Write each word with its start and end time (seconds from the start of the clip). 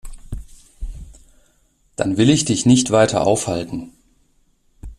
Dann 1.95 2.17
will 2.17 2.31
ich 2.31 2.43
dich 2.43 2.65
nicht 2.65 2.89
weiter 2.89 3.21
aufhalten. 3.27 3.91